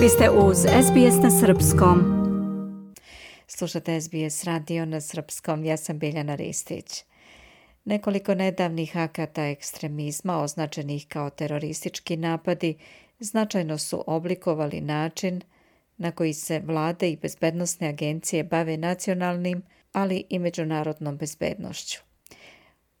[0.00, 1.98] Vi ste uz SBS na Srpskom.
[3.46, 5.64] Slušate SBS radio na Srpskom.
[5.64, 7.04] Ja sam Biljana Ristić.
[7.84, 12.74] Nekoliko nedavnih akata ekstremizma označenih kao teroristički napadi
[13.18, 15.40] značajno su oblikovali način
[15.96, 19.62] na koji se vlade i bezbednostne agencije bave nacionalnim,
[19.92, 22.00] ali i međunarodnom bezbednošću.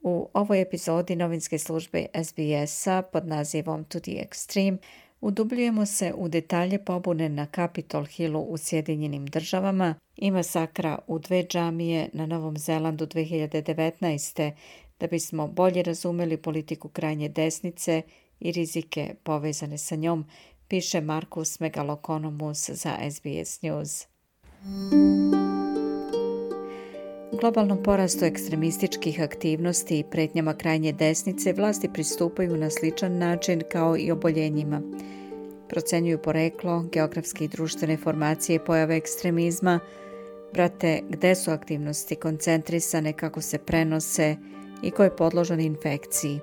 [0.00, 4.76] U ovoj epizodi novinske službe SBS-a pod nazivom To the Extreme
[5.20, 11.44] udubljujemo se u detalje pobune na Capitol Hillu u Sjedinjenim državama i masakra u dve
[11.44, 14.52] džamije na Novom Zelandu 2019.
[15.00, 18.02] da bismo bolje razumeli politiku krajnje desnice
[18.40, 20.24] i rizike povezane sa njom,
[20.68, 24.06] piše Markus Megalokonomus za SBS News.
[27.40, 34.10] Globalnom porastu ekstremističkih aktivnosti i pretnjama krajnje desnice vlasti pristupaju na sličan način kao i
[34.10, 34.82] oboljenjima.
[35.68, 39.80] Procenjuju poreklo, geografske i društvene formacije pojave ekstremizma,
[40.52, 44.36] brate gde su aktivnosti koncentrisane, kako se prenose
[44.82, 46.40] i ko je podložan infekciji.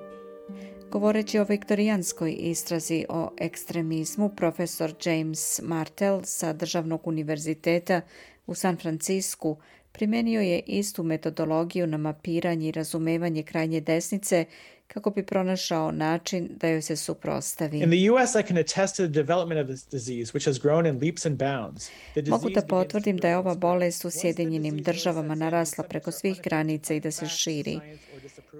[0.91, 8.01] Govoreći o viktorijanskoj istrazi o ekstremizmu, profesor James Martell sa Državnog univerziteta
[8.47, 9.57] u San Francisku
[9.97, 14.45] primenio je istu metodologiju na mapiranje i razumevanje krajnje desnice
[14.87, 17.79] kako bi pronašao način da joj se suprostavi.
[17.79, 20.85] In the US I can attest to the development of this disease which has grown
[20.85, 21.89] in leaps and bounds.
[22.27, 26.99] Mogu da potvrdim da je ova bolest u Sjedinjenim državama narasla preko svih granica i
[26.99, 27.79] da se širi.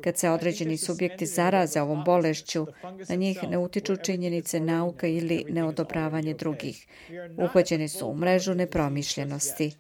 [0.04, 2.68] Kad se određeni subjekti zaraze ovom bolešću,
[3.10, 6.88] na njih ne utiču činjenice nauka ili neodobravanje drugih.
[7.38, 9.72] Uhvaćeni su u mrežu nepromišljenosti.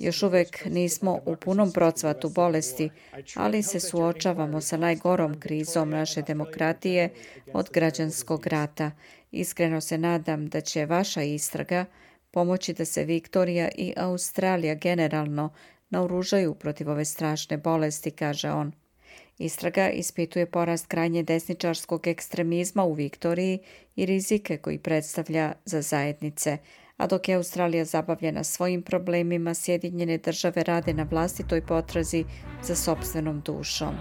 [0.00, 2.90] Još uvek nismo u punom procvatu bolesti,
[3.34, 7.10] ali se suočavamo sa najgorom krizom naše demokratije
[7.52, 8.90] od građanskog rata.
[9.30, 11.84] Iskreno se nadam da će vaša istraga
[12.30, 15.50] pomoći da se Viktorija i Australija generalno
[15.90, 18.72] naoružaju protiv ove strašne bolesti, kaže on.
[19.38, 23.58] Istraga ispituje porast krajnje desničarskog ekstremizma u Viktoriji
[23.96, 26.58] i rizike koji predstavlja za zajednice,
[26.96, 32.24] a dok je Australija zabavljena svojim problemima, Sjedinjene države rade na vlastitoj potrazi
[32.62, 33.94] za sobstvenom dušom.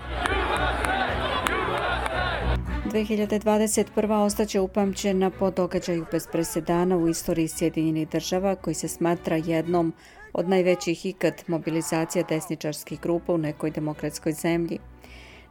[2.91, 4.25] 2021.
[4.25, 9.93] ostaće upamćena po događaju bez presedana u istoriji Sjedinjenih država koji se smatra jednom
[10.33, 14.79] od najvećih ikad mobilizacija desničarskih grupa u nekoj demokratskoj zemlji.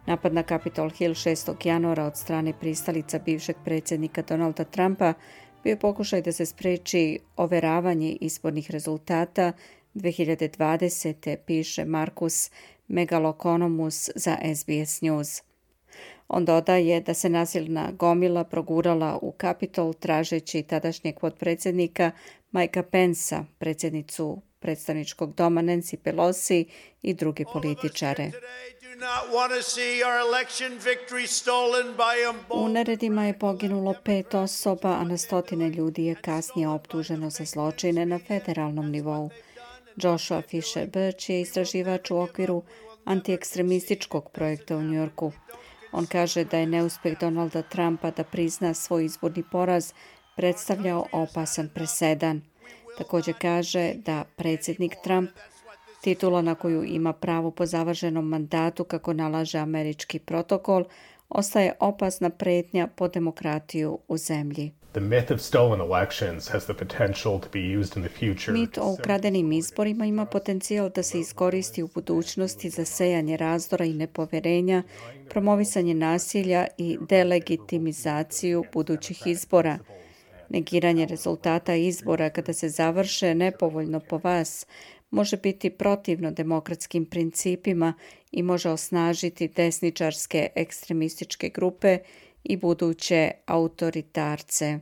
[0.07, 1.67] Napad na Capitol Hill 6.
[1.67, 5.15] januara od strane pristalica bivšeg predsjednika Donalda Trumpa
[5.65, 9.53] bio pokušaj da se spreči overavanje izbornih rezultata
[9.95, 11.37] 2020.
[11.47, 12.51] piše Markus
[12.89, 15.43] Megalokonomus za SBS News.
[16.29, 22.11] On dodaje da se nasilna gomila progurala u Capitol tražeći tadašnjeg podpredsjednika
[22.51, 26.65] Majka Pensa, predsjednicu predstavničkog doma Nancy Pelosi
[27.03, 28.31] i druge političare.
[32.51, 38.07] U neredima je poginulo pet osoba, a na stotine ljudi je kasnije optuženo za zločine
[38.07, 39.31] na federalnom nivou.
[39.97, 42.63] Joshua Fisher Birch je istraživač u okviru
[43.05, 45.33] antiekstremističkog projekta u Njorku.
[45.93, 49.93] On kaže da je neuspeh Donalda Trumpa da prizna svoj izborni poraz
[50.37, 52.52] predstavljao opasan presedan.
[52.99, 55.31] Također kaže da predsjednik Trump
[56.03, 60.85] Titula na koju ima pravo po završenom mandatu kako nalaže američki protokol
[61.29, 64.73] ostaje opasna pretnja po demokratiju u zemlji.
[68.49, 73.93] Mit o ukradenim izborima ima potencijal da se iskoristi u budućnosti za sejanje razdora i
[73.93, 74.83] nepoverenja,
[75.31, 79.79] promovisanje nasilja i delegitimizaciju budućih izbora.
[80.53, 84.67] Negiranje rezultata izbora kada se završe nepovoljno po vas
[85.11, 87.95] može biti protivno demokratskim principima
[88.33, 91.99] i može osnažiti desničarske ekstremističke grupe
[92.45, 94.79] i buduće autoritarce.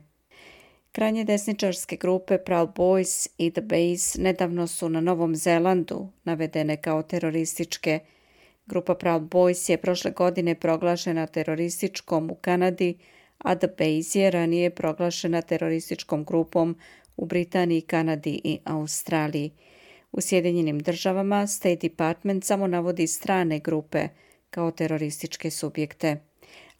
[0.91, 7.03] Krajnje desničarske grupe Proud Boys i The Base nedavno su na Novom Zelandu navedene kao
[7.03, 7.99] terorističke.
[8.65, 12.97] Grupa Proud Boys je prošle godine proglašena terorističkom u Kanadi,
[13.43, 16.75] a The Base je ranije proglašena terorističkom grupom
[17.17, 19.51] u Britaniji, Kanadi i Australiji.
[20.11, 24.07] U Sjedinjenim državama State Department samo navodi strane grupe
[24.49, 26.17] kao terorističke subjekte.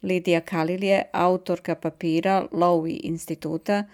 [0.02, 3.84] Lidija Kalil je autorka papira Lowy instituta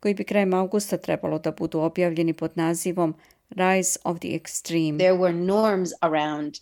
[0.00, 3.14] koji bi krajem augusta trebalo da budu objavljeni pod nazivom
[3.50, 4.98] Rise of the Extreme.
[4.98, 6.54] There were norms around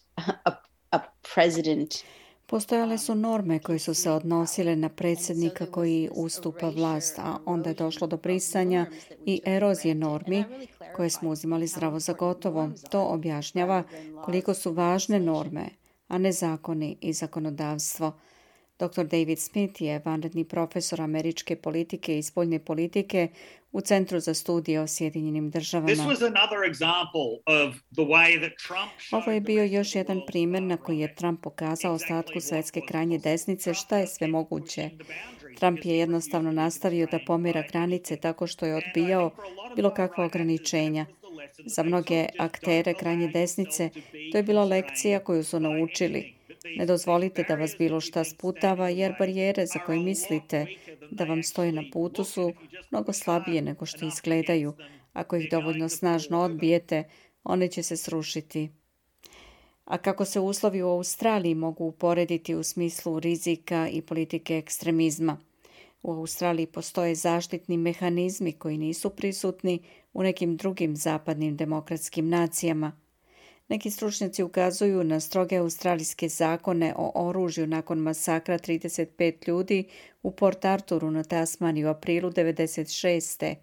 [0.44, 0.50] a,
[0.90, 0.98] a
[1.34, 1.94] president
[2.52, 7.74] Postojale su norme koje su se odnosile na predsjednika koji ustupa vlast, a onda je
[7.74, 8.86] došlo do brisanja
[9.26, 10.44] i erozije normi
[10.96, 12.70] koje smo uzimali zdravo za gotovo.
[12.90, 13.82] To objašnjava
[14.24, 15.68] koliko su važne norme,
[16.08, 18.12] a ne zakoni i zakonodavstvo.
[18.82, 19.04] Dr.
[19.04, 23.28] David Smith je vanredni profesor američke politike i spoljne politike
[23.72, 25.92] u Centru za studije o Sjedinjenim državama.
[29.12, 33.74] Ovo je bio još jedan primjer na koji je Trump pokazao ostatku svetske krajnje desnice
[33.74, 34.90] šta je sve moguće.
[35.58, 39.30] Trump je jednostavno nastavio da pomira granice tako što je odbijao
[39.76, 41.06] bilo kakva ograničenja.
[41.66, 43.90] Za mnoge aktere krajnje desnice
[44.32, 46.34] to je bila lekcija koju su naučili–
[46.64, 50.66] Ne dozvolite da vas bilo šta sputava, jer barijere za koje mislite
[51.10, 52.52] da vam stoje na putu su
[52.90, 54.74] mnogo slabije nego što izgledaju.
[55.12, 57.04] Ako ih dovoljno snažno odbijete,
[57.44, 58.70] one će se srušiti.
[59.84, 65.38] A kako se uslovi u Australiji mogu uporediti u smislu rizika i politike ekstremizma?
[66.02, 69.82] U Australiji postoje zaštitni mehanizmi koji nisu prisutni
[70.12, 72.92] u nekim drugim zapadnim demokratskim nacijama–
[73.72, 79.84] Neki stručnjaci ukazuju na stroge australijske zakone o oružju nakon masakra 35 ljudi
[80.22, 83.54] u Port Arturu na Tasmani u aprilu 1996.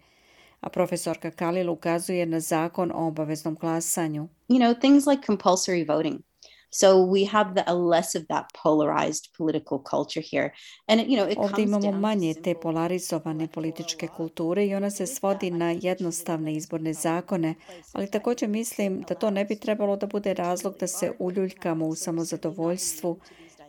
[0.60, 4.28] A profesorka Kalil ukazuje na zakon o obaveznom glasanju.
[4.48, 6.29] You know, things like compulsory voting.
[6.72, 10.50] So we have the, a less of that polarized political culture here.
[10.88, 15.50] And, you know, it Ovdje imamo manje te polarizovane političke kulture i ona se svodi
[15.50, 17.54] na jednostavne izborne zakone,
[17.92, 21.94] ali također mislim da to ne bi trebalo da bude razlog da se uljuljkamo u
[21.94, 23.18] samozadovoljstvu,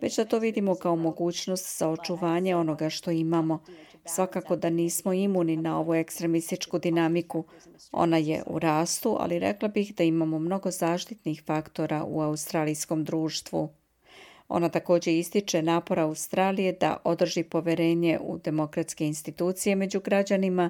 [0.01, 3.63] već da to vidimo kao mogućnost za očuvanje onoga što imamo.
[4.05, 7.43] Svakako da nismo imuni na ovu ekstremističku dinamiku.
[7.91, 13.69] Ona je u rastu, ali rekla bih da imamo mnogo zaštitnih faktora u australijskom društvu.
[14.47, 20.69] Ona također ističe napor Australije da održi poverenje u demokratske institucije među građanima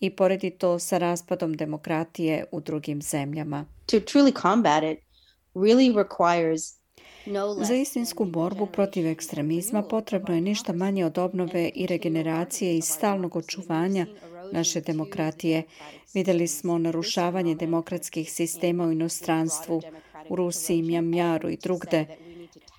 [0.00, 3.64] i poredi to sa raspadom demokratije u drugim zemljama.
[3.86, 4.98] To truly combat it
[5.54, 6.83] really requires
[7.62, 13.36] Za istinsku borbu protiv ekstremizma potrebno je ništa manje od obnove i regeneracije i stalnog
[13.36, 14.06] očuvanja
[14.52, 15.62] naše demokratije.
[16.14, 19.82] Videli smo narušavanje demokratskih sistema u inostranstvu,
[20.28, 22.06] u Rusiji, Mjamjaru i drugde.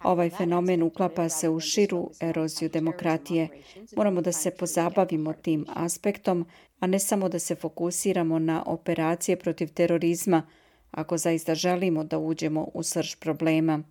[0.03, 3.47] Ovaj fenomen uklapa se u širu eroziju demokratije.
[3.95, 6.45] Moramo da se pozabavimo tim aspektom,
[6.79, 10.47] a ne samo da se fokusiramo na operacije protiv terorizma,
[10.91, 13.83] ako zaista želimo da uđemo u srž problema.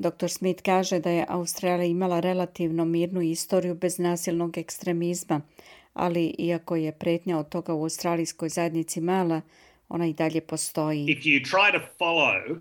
[0.00, 0.28] Dr.
[0.28, 5.40] Smith kaže da je Australija imala relativno mirnu istoriju bez nasilnog ekstremizma,
[5.94, 9.40] ali iako je pretnja od toga u australijskoj zajednici mala,
[9.88, 11.04] ona i dalje postoji.
[11.08, 12.60] If you try to follow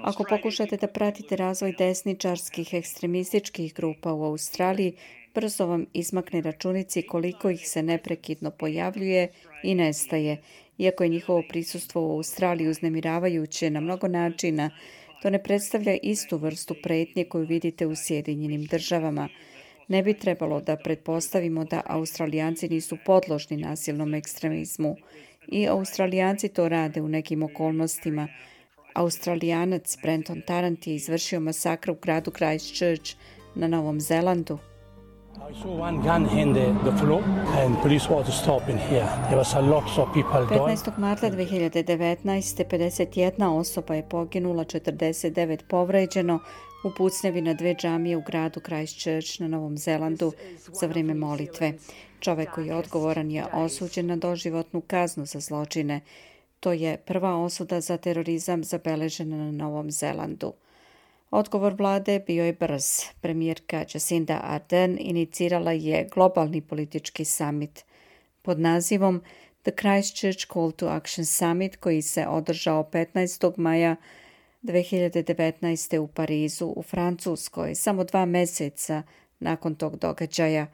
[0.00, 4.92] Ako pokušate da pratite razvoj desničarskih ekstremističkih grupa u Australiji,
[5.34, 9.28] brzo vam izmakne računici koliko ih se neprekidno pojavljuje
[9.62, 10.42] i nestaje.
[10.78, 14.70] Iako je njihovo prisustvo u Australiji uznemiravajuće na mnogo načina,
[15.22, 19.28] to ne predstavlja istu vrstu pretnje koju vidite u Sjedinjenim državama.
[19.88, 24.96] Ne bi trebalo da pretpostavimo da Australijanci nisu podložni nasilnom ekstremizmu.
[25.48, 28.28] I Australijanci to rade u nekim okolnostima.
[28.94, 33.16] Australijanac Brenton Tarrant je izvršio masakr u gradu Christchurch
[33.54, 34.58] na Novom Zelandu.
[35.36, 37.22] I saw one gun in the, the floor
[37.60, 39.06] and police was stopping here.
[39.28, 40.92] There was a lot of people 15.
[40.98, 42.64] marta 2019.
[42.64, 46.38] 51 osoba je poginula, 49 povređeno
[46.84, 50.32] u pucnevi na dve džamije u gradu Christchurch na Novom Zelandu
[50.80, 51.72] za vrijeme molitve.
[52.20, 56.00] Čovek koji je odgovoran je osuđen na doživotnu kaznu za zločine.
[56.60, 60.52] To je prva osuda za terorizam zabeležena na Novom Zelandu.
[61.30, 62.84] Odgovor vlade bio je brz.
[63.20, 67.84] Premijerka Jacinda Ardern inicirala je globalni politički summit
[68.42, 69.22] pod nazivom
[69.62, 73.58] The Christchurch Call to Action Summit koji se održao 15.
[73.58, 73.96] maja
[74.62, 75.98] 2019.
[75.98, 79.02] u Parizu u Francuskoj, samo dva meseca
[79.38, 80.66] nakon tog događaja.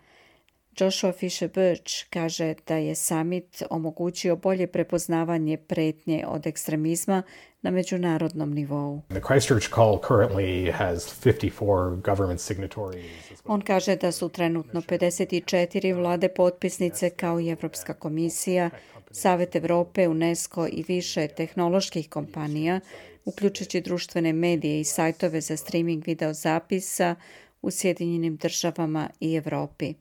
[0.80, 7.22] Joshua Fisher Birch kaže da je summit omogućio bolje prepoznavanje pretnje od ekstremizma
[7.62, 9.02] na međunarodnom nivou.
[9.08, 13.04] The Christchurch call currently has 54 government signatories.
[13.44, 18.70] On kaže da su trenutno 54 vlade potpisnice kao i Evropska komisija,
[19.10, 22.80] Savet Evrope, UNESCO i više tehnoloških kompanija,
[23.24, 27.14] uključujući društvene medije i sajtove za streaming videozapisa
[27.62, 29.94] u Sjedinjenim državama i Evropi.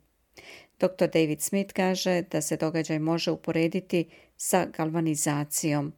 [0.80, 1.08] Dr.
[1.14, 4.06] David Smith kaže da se događaj može uporediti
[4.38, 5.94] sa galvanizacijom.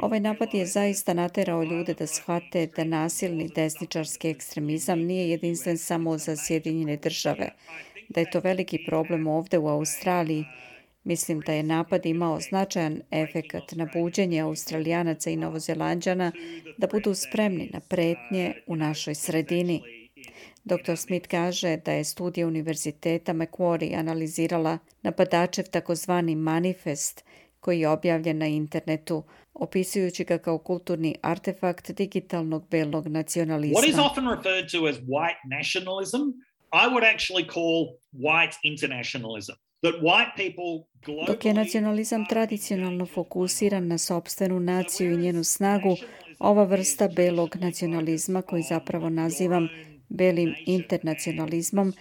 [0.00, 6.18] Ovaj napad je zaista naterao ljude da shvate da nasilni desničarski ekstremizam nije jedinstven samo
[6.18, 7.48] za Sjedinjene države,
[8.08, 10.44] da je to veliki problem ovde u Australiji.
[11.04, 16.32] Mislim da je napad imao značajan efekt na buđenje Australijanaca i Novozelanđana
[16.78, 19.97] da budu spremni na pretnje u našoj sredini.
[20.64, 20.96] Dr.
[20.96, 27.24] Smith kaže da je studija Univerziteta Macquarie analizirala napadačev takozvani manifest
[27.60, 29.22] koji je objavljen na internetu,
[29.54, 33.80] opisujući ga kao kulturni artefakt digitalnog belog nacionalizma.
[33.80, 36.20] What is often referred to as white nationalism,
[36.72, 39.52] I would actually call white internationalism.
[41.26, 45.96] Dok je nacionalizam tradicionalno fokusiran na sobstvenu naciju i njenu snagu,
[46.38, 49.68] ova vrsta belog nacionalizma, koji zapravo nazivam
[50.08, 51.92] belim internacionalizmom,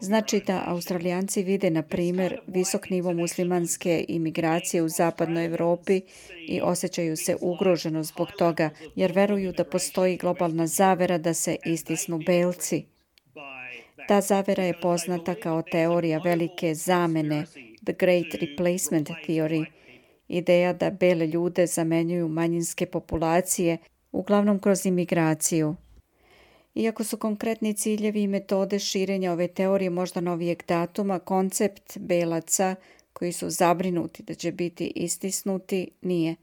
[0.00, 6.00] znači da Australijanci vide, na primjer, visok nivo muslimanske imigracije u zapadnoj Evropi
[6.48, 12.18] i osjećaju se ugroženo zbog toga, jer veruju da postoji globalna zavera da se istisnu
[12.26, 12.84] belci.
[14.08, 17.44] Ta zavera je poznata kao teorija velike zamene,
[17.84, 19.64] The Great Replacement Theory,
[20.28, 23.78] ideja da bele ljude zamenjuju manjinske populacije,
[24.12, 25.76] uglavnom kroz imigraciju.
[26.74, 32.74] Iako su konkretni ciljevi i metode širenja ove teorije možda novijeg datuma, koncept belaca
[33.12, 36.36] koji su zabrinuti da će biti istisnuti nije.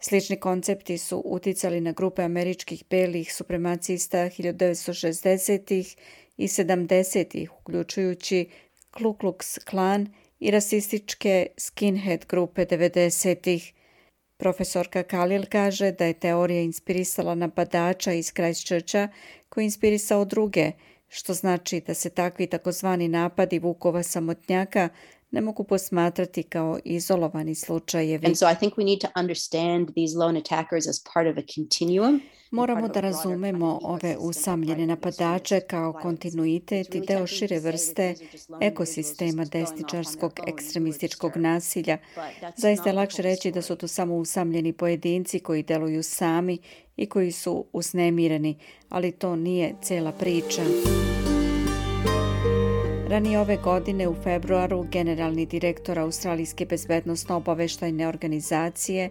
[0.00, 5.96] Slični koncepti su uticali na grupe američkih belih supremacista 1960-ih
[6.36, 8.48] i 70-ih, uključujući
[8.90, 10.08] Ku Klux Klan
[10.40, 13.72] i rasističke skinhead grupe 90-ih.
[14.40, 19.08] Profesorka Kalil kaže da je teorija inspirisala napadača iz Christchurcha
[19.48, 20.72] koji je inspirisao druge,
[21.08, 24.88] što znači da se takvi takozvani napadi Vukova samotnjaka
[25.30, 28.26] ne mogu posmatrati kao izolovani slučajevi.
[28.26, 31.46] And so I think we need to understand these lone attackers as part of a
[31.54, 32.20] continuum.
[32.50, 38.14] Moramo da razumemo ove usamljene napadače kao kontinuitet i deo šire vrste
[38.60, 41.98] ekosistema desničarskog ekstremističkog nasilja.
[42.56, 46.58] Zaista je lakše reći da su to samo usamljeni pojedinci koji deluju sami
[46.96, 50.62] i koji su usnemireni, ali to nije cela priča.
[53.08, 59.10] Ranije ove godine u februaru generalni direktor Australijske bezbednostno obaveštajne organizacije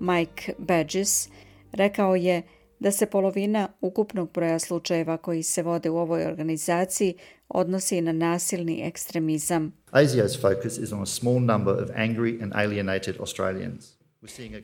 [0.00, 1.28] Mike Badges
[1.72, 2.42] rekao je
[2.80, 7.14] da se polovina ukupnog broja slučajeva koji se vode u ovoj organizaciji
[7.48, 9.72] odnosi na nasilni ekstremizam.
[9.90, 14.00] ASIO's focus is on a small number of angry and alienated Australians.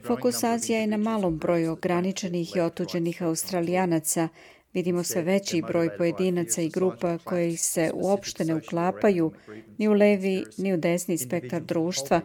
[0.07, 4.29] Fokus Azija je na malom broju ograničenih i otuđenih australijanaca.
[4.77, 9.33] Vidimo sve veći broj pojedinaca i grupa koji se uopšte ne uklapaju
[9.79, 12.21] ni u levi ni u desni spektar društva,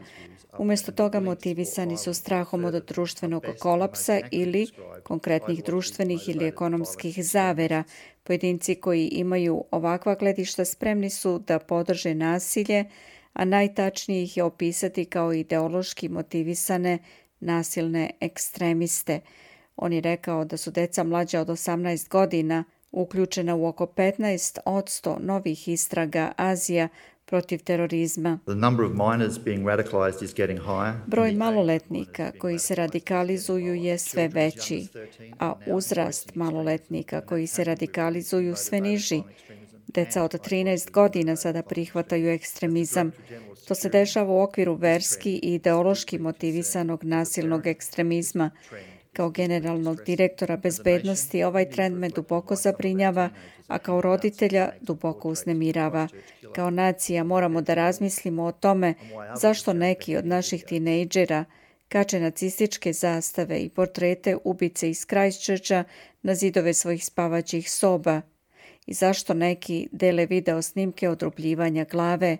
[0.57, 4.67] Umjesto toga motivisani su strahom od društvenog kolapsa ili
[5.03, 7.83] konkretnih društvenih ili ekonomskih zavera.
[8.23, 12.85] Pojedinci koji imaju ovakva gledišta spremni su da podrže nasilje,
[13.33, 16.99] a najtačnije ih je opisati kao ideološki motivisane
[17.39, 19.19] nasilne ekstremiste.
[19.75, 24.85] On je rekao da su deca mlađa od 18 godina uključena u oko 15 od
[24.85, 26.87] 100 novih istraga Azija
[27.25, 28.39] protiv terorizma.
[31.07, 34.87] Broj maloletnika koji se radikalizuju je sve veći,
[35.39, 39.21] a uzrast maloletnika koji se radikalizuju sve niži.
[39.87, 43.11] Deca od 13 godina sada prihvataju ekstremizam.
[43.67, 48.51] To se dešava u okviru verski i ideološki motivisanog nasilnog ekstremizma.
[49.13, 53.29] Kao generalnog direktora bezbednosti ovaj trend me duboko zabrinjava,
[53.67, 56.07] a kao roditelja duboko uznemirava.
[56.55, 58.93] Kao nacija moramo da razmislimo o tome
[59.35, 61.45] zašto neki od naših tinejdžera
[61.91, 65.83] kače nacističke zastave i portrete ubice iz Krajščeća
[66.21, 68.21] na zidove svojih spavaćih soba
[68.85, 72.37] i zašto neki dele video snimke odrubljivanja glave.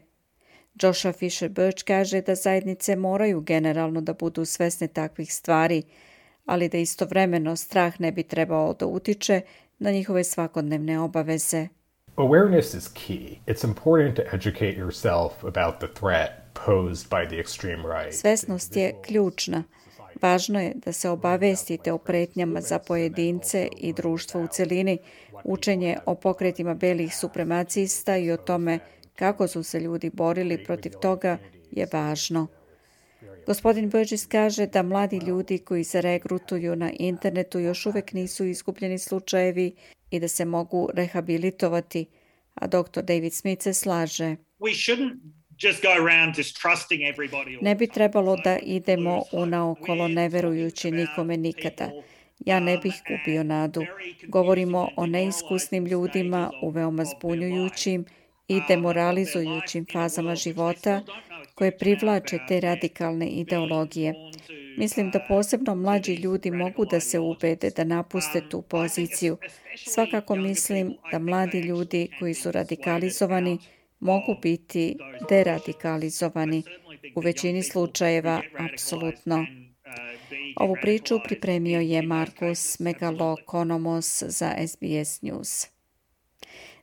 [0.82, 5.84] Joshua Fisher Birch kaže da zajednice moraju generalno da budu svesne takvih stvari,
[6.46, 9.42] ali da istovremeno strah ne bi trebao da utiče
[9.80, 11.68] na njihove svakodnevne obaveze.
[12.16, 13.38] Awareness is key.
[13.48, 16.30] It's important to educate yourself about the threat
[16.66, 18.14] posed by the extreme right.
[18.14, 19.64] Svesnost je ključna.
[20.22, 24.98] Važno je da se obavestite o pretnjama za pojedince i društvo u celini,
[25.44, 28.80] učenje o pokretima belih supremacista i o tome
[29.16, 31.38] kako su se ljudi borili protiv toga
[31.72, 32.48] je važno.
[33.52, 39.00] Gospodin Burgess kaže da mladi ljudi koji se regrutuju na internetu još uvek nisu izgubljeni
[39.00, 39.76] slučajevi
[40.12, 42.06] i da se mogu rehabilitovati,
[42.54, 43.02] a dr.
[43.02, 44.36] David Smith se slaže.
[47.62, 51.92] Ne bi trebalo da idemo unaokolo neverujući nikome nikada.
[52.40, 53.86] Ja ne bih kupio nadu.
[54.28, 58.06] Govorimo o neiskusnim ljudima u veoma zbunjujućim
[58.48, 61.02] i demoralizujućim fazama života
[61.56, 64.14] koje privlače te radikalne ideologije.
[64.78, 69.38] Mislim da posebno mlađi ljudi mogu da se ubede da napuste tu poziciju.
[69.78, 73.58] Svakako mislim da mladi ljudi koji su radikalizovani
[74.02, 74.98] mogu biti
[75.30, 76.64] deradikalizovani.
[77.16, 78.42] U većini slučajeva,
[78.72, 79.46] apsolutno.
[80.56, 85.68] Ovu priču pripremio je Markus Megalokonomos za SBS News.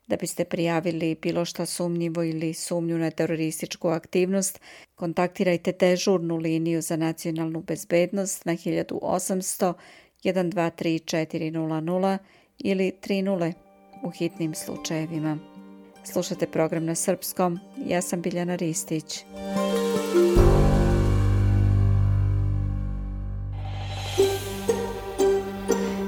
[0.08, 4.60] Da biste prijavili bilo šta sumnjivo ili sumnju na terorističku aktivnost,
[4.94, 9.74] kontaktirajte dežurnu liniju za nacionalnu bezbednost na 1800
[10.24, 12.18] 123 400
[12.58, 13.52] ili 30
[14.02, 15.38] u hitnim slučajevima.
[16.12, 17.58] Slušate program na srpskom.
[17.86, 19.24] Ja sam Biljana Ristić.